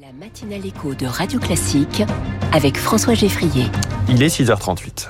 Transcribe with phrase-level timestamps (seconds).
[0.00, 2.04] La matinale écho de Radio Classique
[2.52, 3.64] avec François Geffrier.
[4.08, 5.08] Il est 6h38.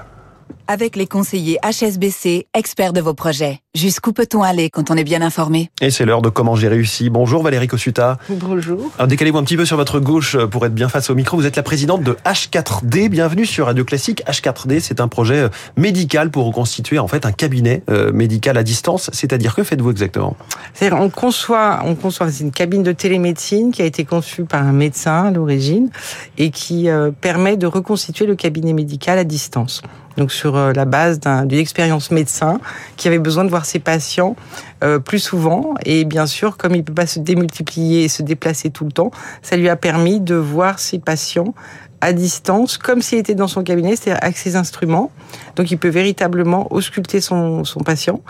[0.67, 3.61] Avec les conseillers HSBC, experts de vos projets.
[3.79, 5.71] Jusqu'où peut-on aller quand on est bien informé?
[5.81, 7.11] Et c'est l'heure de comment j'ai réussi.
[7.11, 8.19] Bonjour Valérie Kossuta.
[8.29, 8.91] Bonjour.
[8.97, 11.37] Alors décalez-vous un petit peu sur votre gauche pour être bien face au micro.
[11.37, 13.09] Vous êtes la présidente de H4D.
[13.09, 14.25] Bienvenue sur Radio Classique.
[14.27, 18.65] H4D, c'est un projet euh, médical pour reconstituer en fait un cabinet euh, médical à
[18.65, 19.11] distance.
[19.13, 20.37] C'est-à-dire que faites-vous exactement?
[20.75, 24.73] C'est-à-dire on conçoit, on conçoit une cabine de télémédecine qui a été conçue par un
[24.73, 25.89] médecin à l'origine
[26.37, 29.83] et qui euh, permet de reconstituer le cabinet médical à distance.
[30.19, 32.61] Donc sur euh, la base d'une expérience médecin
[32.97, 34.37] qui avait besoin de voir ses patients
[34.83, 35.75] euh, plus souvent.
[35.85, 39.11] Et bien sûr comme il peut pas se démultiplier et se déplacer tout le temps,
[39.43, 41.55] ça lui a permis de voir ses patients
[42.01, 45.11] à distance, comme s'il était dans son cabinet, c'est-à-dire avec ses instruments.
[45.57, 48.21] Donc il peut véritablement ausculter son, son patient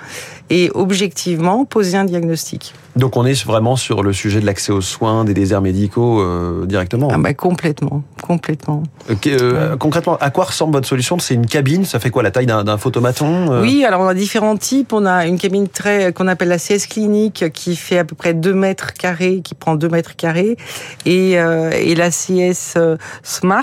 [0.51, 2.75] et objectivement poser un diagnostic.
[2.97, 6.67] Donc on est vraiment sur le sujet de l'accès aux soins, des déserts médicaux euh,
[6.67, 7.09] directement.
[7.13, 8.83] Ah bah complètement, complètement.
[9.09, 9.79] Okay, euh, ouais.
[9.79, 11.19] Concrètement, à quoi ressemble votre solution?
[11.19, 11.85] C'est une cabine?
[11.85, 13.63] Ça fait quoi la taille d'un photomaton euh...
[13.63, 14.93] Oui, alors on a différents types.
[14.93, 18.35] On a une cabine très qu'on appelle la CS clinique qui fait à peu près
[18.35, 20.57] 2 mètres carrés, qui prend 2 mètres carrés,
[21.07, 22.79] et, euh, et la CS
[23.23, 23.58] Smart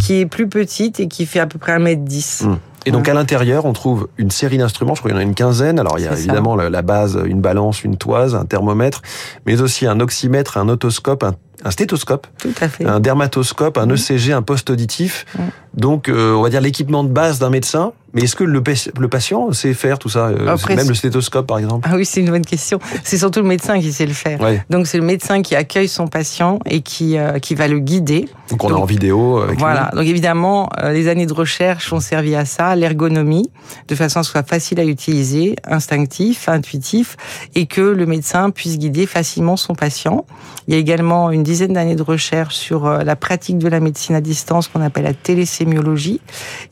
[0.00, 2.42] qui est plus petite et qui fait à peu près 1 mètre 10.
[2.46, 2.56] Mmh.
[2.86, 5.28] Et donc à l'intérieur, on trouve une série d'instruments, je crois qu'il y en a
[5.28, 5.80] une quinzaine.
[5.80, 9.02] Alors il y a évidemment la, la base, une balance, une toise, un thermomètre,
[9.44, 12.86] mais aussi un oxymètre, un otoscope, un, un stéthoscope, Tout à fait.
[12.86, 15.26] un dermatoscope, un ECG, un poste auditif.
[15.34, 15.42] Mmh.
[15.74, 17.92] Donc euh, on va dire l'équipement de base d'un médecin.
[18.16, 18.62] Mais est-ce que le,
[18.98, 21.86] le, patient sait faire tout ça Après, Même le stéthoscope, par exemple?
[21.86, 22.78] Ah oui, c'est une bonne question.
[23.04, 24.40] C'est surtout le médecin qui sait le faire.
[24.40, 24.64] Ouais.
[24.70, 28.26] Donc c'est le médecin qui accueille son patient et qui euh, qui va le guider.
[28.48, 29.40] Donc on est en vidéo.
[29.40, 29.90] Avec voilà.
[29.92, 29.98] Lui.
[29.98, 33.50] Donc évidemment, euh, les années de recherche ont servi à ça, l'ergonomie,
[33.88, 37.18] de façon à ce que ce soit facile à utiliser, instinctif, intuitif,
[37.54, 40.24] et que le médecin puisse guider facilement son patient.
[40.68, 43.80] Il y a également une dizaine d'années de recherche sur euh, la pratique de la
[43.80, 46.22] médecine à distance qu'on appelle la télésémiologie,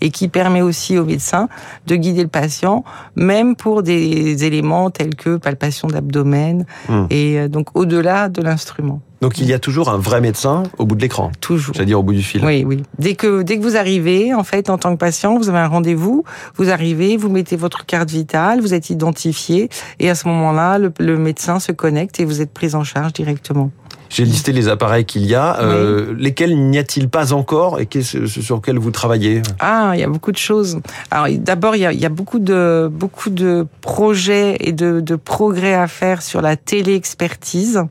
[0.01, 1.05] et qui permet aussi au
[1.35, 1.49] médecin
[1.87, 2.85] de guider le patient,
[3.17, 7.07] même pour des éléments tels que palpation d'abdomen, Mmh.
[7.11, 9.01] et euh, donc au-delà de l'instrument.
[9.21, 11.31] Donc il y a toujours un vrai médecin au bout de l'écran.
[11.41, 11.75] Toujours.
[11.75, 12.45] C'est-à-dire au bout du fil.
[12.45, 12.83] Oui, oui.
[12.99, 15.69] Dès que dès que vous arrivez, en fait, en tant que patient, vous avez un
[15.69, 16.25] rendez-vous.
[16.57, 20.93] Vous arrivez, vous mettez votre carte vitale, vous êtes identifié, et à ce moment-là, le,
[20.99, 23.71] le médecin se connecte et vous êtes pris en charge directement.
[24.11, 25.61] J'ai listé les appareils qu'il y a.
[25.61, 26.17] Euh, oui.
[26.19, 29.43] Lesquels n'y a-t-il pas encore et sur lesquels vous travaillez?
[29.59, 30.81] Ah, il y a beaucoup de choses.
[31.11, 35.01] Alors d'abord, il y a, il y a beaucoup de beaucoup de projets et de,
[35.01, 37.83] de progrès à faire sur la télé-expertise.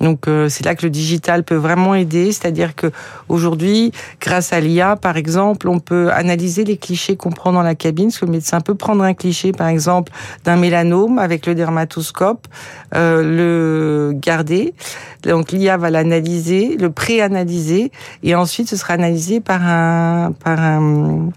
[0.00, 2.30] Donc euh, c'est là que le digital peut vraiment aider.
[2.32, 2.92] C'est-à-dire que
[3.28, 7.74] aujourd'hui, grâce à l'IA, par exemple, on peut analyser les clichés qu'on prend dans la
[7.74, 8.08] cabine.
[8.08, 10.12] Parce que le médecin peut prendre un cliché, par exemple,
[10.44, 12.46] d'un mélanome avec le dermatoscope,
[12.94, 14.74] euh, le garder.
[15.22, 17.92] Donc l'IA va l'analyser, le pré-analyser,
[18.22, 21.30] et ensuite ce sera analysé par un par un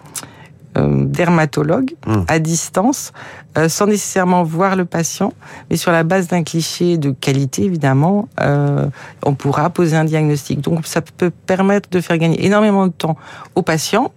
[0.77, 2.23] euh, dermatologue Mmh.
[2.27, 3.11] à distance,
[3.57, 5.33] euh, sans nécessairement voir le patient,
[5.69, 8.87] mais sur la base d'un cliché de qualité évidemment, euh,
[9.25, 10.61] on pourra poser un diagnostic.
[10.61, 13.17] Donc ça peut permettre de faire gagner énormément de temps
[13.55, 14.11] aux patients,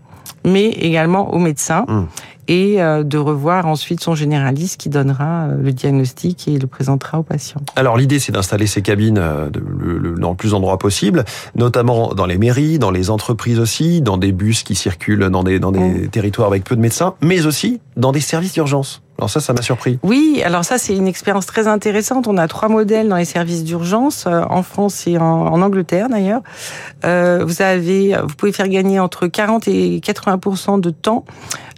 [0.44, 1.84] mais également aux médecins.
[1.88, 2.04] Mmh
[2.50, 7.20] et euh, de revoir ensuite son généraliste qui donnera euh, le diagnostic et le présentera
[7.20, 7.60] au patient.
[7.76, 9.48] Alors l'idée c'est d'installer ces cabines euh,
[10.19, 14.32] dans le plus d'endroits possible, notamment dans les mairies, dans les entreprises aussi, dans des
[14.32, 16.08] bus qui circulent dans des, dans des mmh.
[16.08, 19.00] territoires avec peu de médecins, mais aussi dans des services d'urgence.
[19.20, 19.98] Alors ça, ça m'a surpris.
[20.03, 22.26] Oui, alors ça, c'est une expérience très intéressante.
[22.26, 26.08] On a trois modèles dans les services d'urgence, euh, en France et en, en Angleterre
[26.08, 26.41] d'ailleurs.
[27.04, 31.26] Euh, vous avez, vous pouvez faire gagner entre 40 et 80 de temps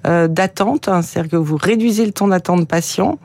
[0.07, 3.19] euh, d'attente, hein, c'est-à-dire que vous réduisez le temps d'attente patient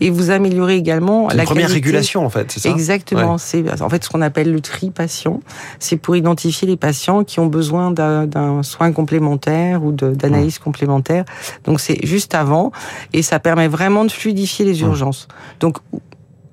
[0.00, 1.86] et vous améliorez également la une première qualité.
[1.86, 3.38] régulation en fait, c'est ça Exactement, ouais.
[3.38, 5.40] c'est en fait ce qu'on appelle le tri patient.
[5.78, 10.64] C'est pour identifier les patients qui ont besoin d'un soin complémentaire ou d'analyse mmh.
[10.64, 11.24] complémentaire.
[11.64, 12.72] Donc c'est juste avant
[13.12, 15.28] et ça permet vraiment de fluidifier les urgences.
[15.28, 15.58] Mmh.
[15.60, 15.78] Donc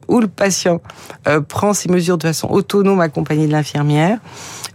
[0.10, 0.82] où le patient
[1.28, 4.18] euh, prend ses mesures de façon autonome accompagné de l'infirmière,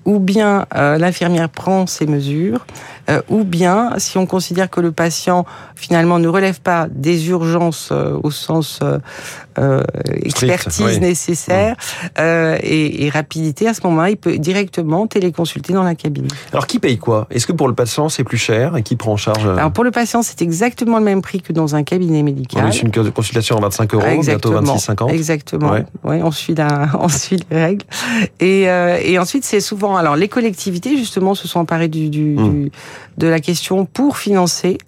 [0.04, 2.64] ou bien euh, l'infirmière prend ses mesures,
[3.08, 7.90] euh, ou bien si on considère que le patient finalement ne relève pas des urgences
[7.92, 8.80] euh, au sens
[9.58, 9.82] euh,
[10.22, 11.00] expertise oui.
[11.00, 11.76] nécessaire
[12.18, 16.26] et, et, rapidité, à ce moment-là, il peut directement téléconsulter dans la cabine.
[16.52, 17.26] Alors qui paye quoi?
[17.30, 18.76] Est-ce que pour le patient c'est plus cher?
[18.76, 21.52] Et qui prend en charge Alors pour le patient, c'est exactement le même prix que
[21.52, 22.64] dans un cabinet médical.
[22.66, 24.60] On est une consultation à 25 euros, Exactement.
[24.60, 25.10] bientôt 26,50.
[25.12, 25.70] Exactement.
[25.70, 25.84] Ouais.
[26.02, 27.84] Ouais, on suit la, on suit les règles.
[28.40, 32.64] Et, et ensuite, c'est souvent, alors les collectivités justement se sont emparées du, du, Mmh.
[32.64, 32.72] du
[33.18, 34.78] de la question pour financer.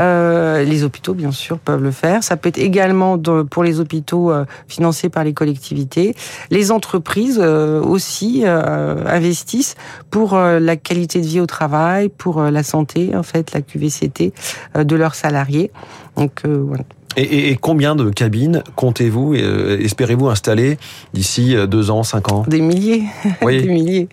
[0.00, 2.24] Euh, les hôpitaux, bien sûr, peuvent le faire.
[2.24, 6.14] Ça peut être également pour les hôpitaux euh, financés par les collectivités.
[6.50, 9.76] Les entreprises euh, aussi investissent
[10.10, 14.32] pour la qualité de vie au travail, pour la santé, en fait, la QVCT
[14.76, 15.70] de leurs salariés.
[16.16, 16.84] Donc voilà.
[17.16, 20.78] Et, et, combien de cabines comptez-vous, espérez-vous installer
[21.12, 22.44] d'ici deux ans, cinq ans?
[22.48, 23.04] Des milliers,
[23.42, 23.62] oui.
[23.62, 24.08] des milliers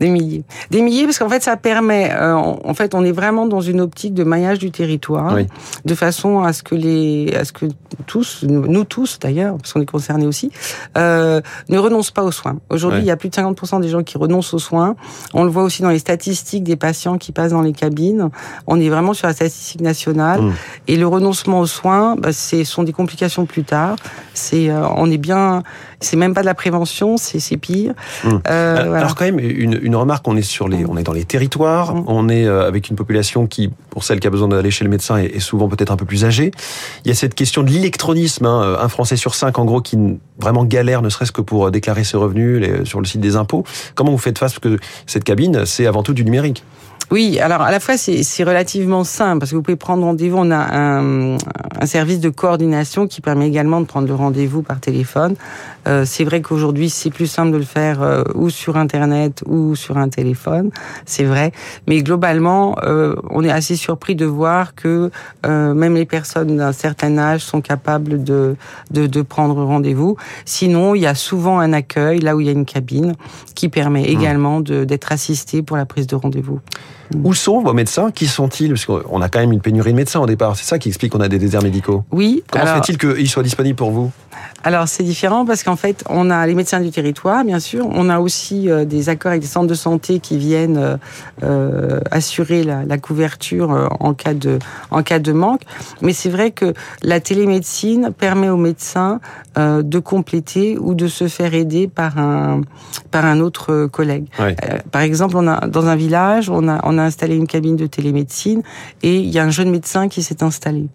[0.00, 0.44] des milliers.
[0.70, 3.80] Des milliers parce qu'en fait ça permet, euh, en fait on est vraiment dans une
[3.80, 5.36] optique de maillage du territoire,
[5.84, 7.66] de façon à ce que les, à ce que
[8.06, 10.50] tous, nous tous d'ailleurs, parce qu'on est concernés aussi,
[10.98, 12.58] euh, ne renoncent pas aux soins.
[12.70, 14.96] Aujourd'hui il y a plus de 50% des gens qui renoncent aux soins.
[15.34, 18.30] On le voit aussi dans les statistiques des patients qui passent dans les cabines.
[18.66, 20.52] On est vraiment sur la statistique nationale mmh.
[20.88, 23.96] et le renoncement aux soins, bah, ce sont des complications plus tard.
[24.34, 25.62] C'est, euh, on est bien,
[26.00, 27.94] c'est même pas de la prévention, c'est pire.
[28.24, 28.28] Mmh.
[28.48, 30.90] Euh, Alors quand même une une remarque, on est sur les, mm.
[30.90, 32.04] on est dans les territoires, mm.
[32.06, 34.90] on est euh, avec une population qui, pour celle qui a besoin d'aller chez le
[34.90, 36.50] médecin, est, souvent peut-être un peu plus âgée.
[37.04, 39.80] Il y a cette question de l'électronisme, hein, euh, un Français sur cinq, en gros,
[39.80, 39.96] qui
[40.38, 43.64] vraiment galère, ne serait-ce que pour euh, déclarer ses revenus sur le site des impôts.
[43.94, 44.52] Comment vous faites face?
[44.52, 46.64] Parce que cette cabine, c'est avant tout du numérique.
[47.12, 50.38] Oui, alors à la fois c'est relativement simple parce que vous pouvez prendre rendez-vous.
[50.38, 54.80] On a un, un, service de coordination qui permet également de prendre le rendez-vous par
[54.80, 55.36] téléphone.
[55.86, 59.76] Euh, c'est vrai qu'aujourd'hui c'est plus simple de le faire euh, ou sur internet ou
[59.76, 60.70] sur un téléphone,
[61.04, 61.52] c'est vrai.
[61.86, 65.12] Mais globalement, euh, on est assez surpris de voir que
[65.46, 68.56] euh, même les personnes d'un certain âge sont capables de
[68.90, 70.16] de, de prendre rendez-vous.
[70.44, 73.14] Sinon, il y a souvent un accueil là où il y a une cabine
[73.54, 74.18] qui permet mmh.
[74.18, 76.60] également d'être assisté pour la prise de rendez-vous.
[77.22, 78.10] Où sont vos médecins?
[78.10, 78.70] Qui sont-ils?
[78.70, 80.56] Parce qu'on a quand même une pénurie de médecins au départ.
[80.56, 82.04] C'est ça qui explique qu'on a des déserts médicaux.
[82.10, 82.42] Oui.
[82.50, 84.10] Comment fait-il qu'ils soient disponibles pour vous?
[84.64, 88.08] Alors c'est différent parce qu'en fait on a les médecins du territoire bien sûr, on
[88.08, 90.96] a aussi euh, des accords avec des centres de santé qui viennent euh,
[91.42, 94.58] euh assurer la, la, couverture euh, en cas de
[94.90, 95.62] en cas de manque.
[96.02, 99.20] Mais c'est vrai que la télémédecine permet aux médecins
[99.56, 102.60] de compléter ou de se faire aider par un
[103.10, 104.26] par un autre collègue.
[104.92, 107.86] par exemple, on a dans un village, on a on a installé une cabine de
[107.86, 108.62] télémédecine
[109.02, 110.88] et il y a un jeune médecin qui s'est installé.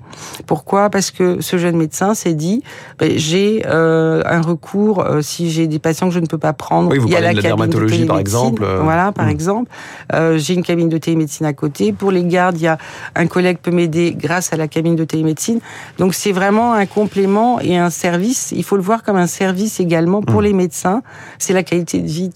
[0.45, 0.92] Pourquoi?
[0.92, 2.62] Parce que ce jeune médecin s'est dit
[3.00, 6.53] ben, j'ai euh, un recours euh, si j'ai des patients que je ne peux pas
[6.53, 6.93] prendre.
[6.95, 8.63] il y a la, de dermatologie par exemple.
[8.63, 8.79] Euh.
[8.81, 9.29] Voilà, par hmm.
[9.29, 9.71] exemple.
[10.35, 11.93] j'ai une cabine de télémédecine à côté.
[11.93, 12.77] Pour les gardes, il y a
[13.15, 15.59] un collègue peut m'aider grâce à la cabine de télémédecine.
[15.97, 18.51] Donc c'est vraiment un complément et un service.
[18.55, 20.45] Il faut le voir comme un service également pour hmm.
[20.45, 21.03] les médecins.
[21.38, 22.31] C'est la qualité de vie,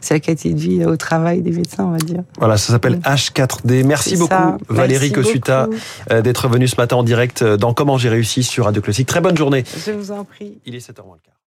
[0.00, 2.22] c'est la qualité de vie au travail des médecins, on va dire.
[2.38, 3.84] Voilà, ça s'appelle H4D.
[3.84, 4.34] Merci beaucoup
[4.68, 5.68] Valérie Cosuta
[6.10, 9.08] d'être venue ce matin en direct dans Comment j'ai réussi sur Radio Classique.
[9.08, 9.64] Très bonne journée.
[9.86, 10.33] Je vous en prie.
[10.40, 11.34] Il est 7h moins le quart.